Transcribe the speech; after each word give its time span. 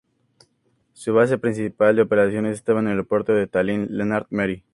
Su 0.93 1.13
base 1.13 1.37
principal 1.37 1.95
de 1.95 2.01
operaciones 2.01 2.55
estaba 2.55 2.79
en 2.79 2.87
el 2.87 2.93
Aeropuerto 2.93 3.33
de 3.35 3.45
Tallin 3.45 3.85
Lennart 3.95 4.25
Meri. 4.31 4.65